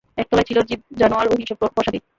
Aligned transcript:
একতলায় 0.17 0.47
ছিল 0.49 0.57
জীব-জানোয়ার 0.69 1.27
ও 1.27 1.33
হিংস্র 1.33 1.55
পশ্বাদি। 1.77 1.99